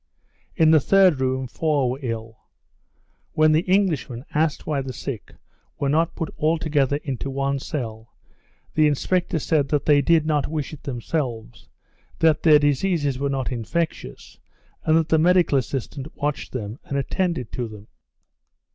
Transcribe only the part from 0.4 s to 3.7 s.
In the third room four were ill. When the